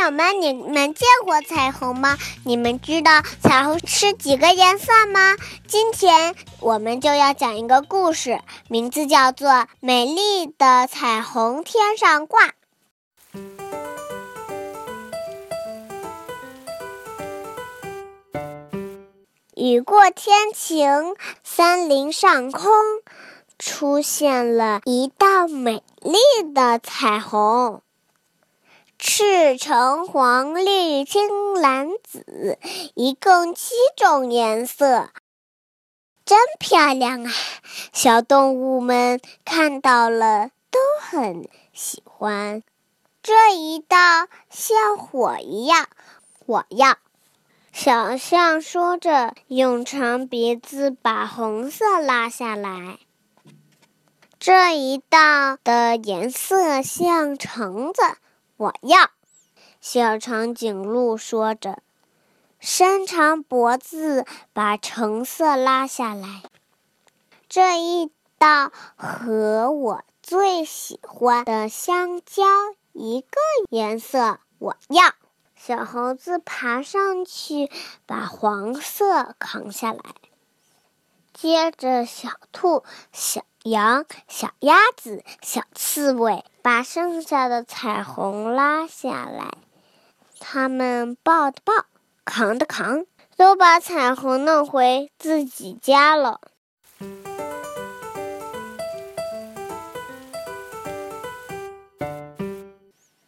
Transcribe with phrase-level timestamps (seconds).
[0.00, 2.16] 友们，你们见过彩虹吗？
[2.44, 5.36] 你们知道彩虹是几个颜色吗？
[5.66, 9.50] 今天我们就要讲一个故事，名字叫做
[9.80, 12.46] 《美丽的彩虹天上挂》。
[19.54, 22.72] 雨过天晴，森林上空
[23.58, 27.82] 出现了一道美丽的彩虹。
[29.02, 32.58] 赤橙黄绿青蓝紫，
[32.94, 35.08] 一共七种颜色，
[36.26, 37.32] 真漂亮啊！
[37.94, 42.62] 小动物们看到了都很喜欢。
[43.22, 43.96] 这一道
[44.50, 45.88] 像火一样，
[46.44, 46.98] 我要。
[47.72, 52.98] 小象说着，用长鼻子把红色拉下来。
[54.38, 58.02] 这一道的颜色像橙子。
[58.60, 59.08] 我要，
[59.80, 61.82] 小长颈鹿说着，
[62.58, 66.42] 伸长脖子把橙色拉下来。
[67.48, 72.44] 这一道和我最喜欢的香蕉
[72.92, 73.38] 一个
[73.70, 74.40] 颜色。
[74.58, 75.14] 我要，
[75.56, 77.70] 小猴子爬上去
[78.04, 80.02] 把黄色扛下来。
[81.32, 89.52] 接着，小兔、小羊、小鸭子、小刺猬把剩下的彩虹拉下来，
[90.38, 91.72] 他们抱的抱，
[92.24, 96.40] 扛的扛，都把彩虹弄回自己家了。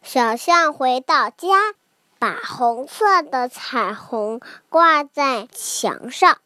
[0.03, 1.73] 小象回到家，
[2.19, 4.39] 把红色的彩虹
[4.69, 6.37] 挂在墙上。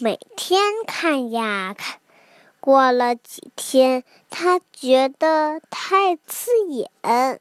[0.00, 1.99] 每天看呀看，
[2.60, 7.40] 过了几天，他觉得太刺眼。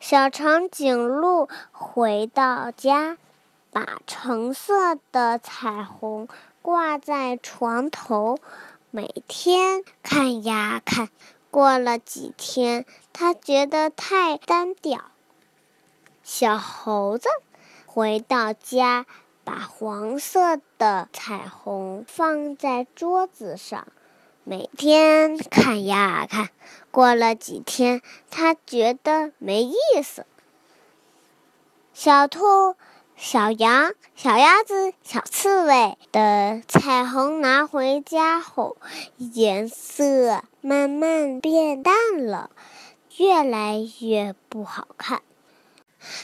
[0.00, 3.18] 小长颈鹿回到家，
[3.70, 6.28] 把橙色的彩虹
[6.62, 8.38] 挂在床头，
[8.90, 11.10] 每天看呀看，
[11.50, 15.04] 过了几天，他觉得太单调。
[16.22, 17.28] 小猴子
[17.86, 19.04] 回到家。
[19.44, 23.86] 把黄色的彩虹放在桌子上，
[24.42, 26.48] 每天看呀看。
[26.90, 28.00] 过了几天，
[28.30, 30.26] 他觉得没意思。
[31.92, 32.74] 小兔、
[33.16, 38.76] 小羊、小鸭子、小刺猬的彩虹拿回家后，
[39.16, 41.94] 颜色慢慢变淡
[42.26, 42.50] 了，
[43.16, 45.22] 越来越不好看。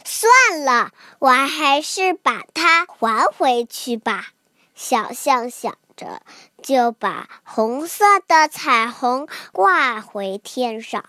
[0.05, 4.29] 算了，我还是把它还回去吧。
[4.75, 6.23] 小象想着，
[6.63, 11.05] 就把红色的彩虹挂回天上。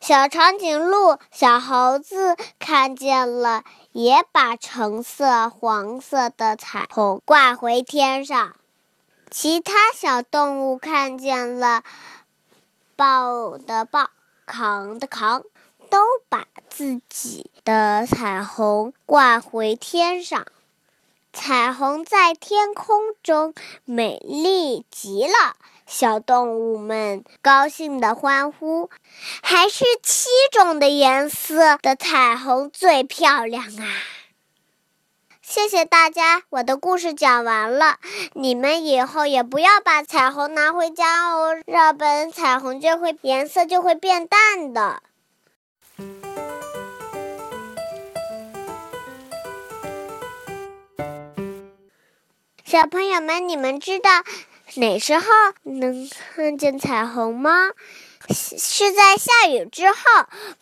[0.00, 8.54] 小长颈鹿、小猴子看见了，也把橙色、黄色的彩虹挂回天上。
[9.30, 11.82] 其他小动物看见了，
[12.94, 14.10] 抱的抱，
[14.46, 15.42] 扛的扛。
[16.28, 20.46] 把自己的彩虹挂回天上，
[21.32, 23.54] 彩虹在天空中
[23.84, 25.56] 美丽极了。
[25.86, 28.90] 小动物们高兴地欢呼
[29.40, 33.86] ：“还是七种的颜色的彩虹最漂亮啊！”
[35.40, 37.98] 谢谢大家，我的故事讲完了。
[38.32, 45.00] 你们以后也不要把彩虹拿回家哦，要不然彩虹就会颜色就会变淡的。
[52.64, 54.10] 小朋友们，你们知道
[54.74, 55.24] 哪时候
[55.62, 57.70] 能看见彩虹吗？
[58.28, 59.96] 是在下雨之后。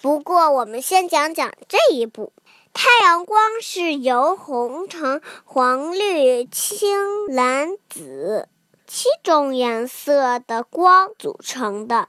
[0.01, 2.33] 不过，我们先讲讲这一步。
[2.73, 8.49] 太阳光是由红、橙、黄、绿、青、蓝、紫
[8.87, 12.09] 七种颜色的光组成的。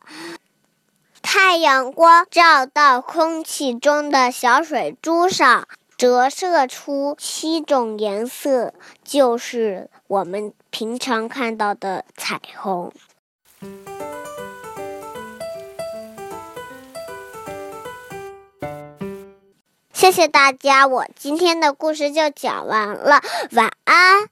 [1.38, 5.68] 太阳光照到空气中的小水珠上。
[5.98, 8.74] 折射出七种颜色，
[9.04, 12.94] 就是我们平常看到的彩虹。
[19.92, 23.22] 谢谢大家，我今天的故事就讲完了，
[23.52, 24.30] 晚安。